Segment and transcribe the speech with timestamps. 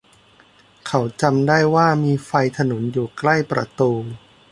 [0.87, 3.91] เขาจำได้ว่ามีไฟถนนอยู่ใกล้ประตู